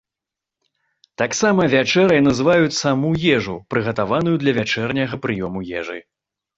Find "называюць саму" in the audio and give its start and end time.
2.29-3.09